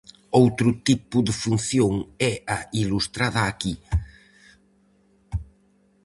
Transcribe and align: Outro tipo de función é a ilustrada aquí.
Outro 0.41 0.69
tipo 0.87 1.17
de 1.27 1.33
función 1.43 1.93
é 2.31 2.33
a 2.55 2.59
ilustrada 2.81 3.41
aquí. 3.45 3.73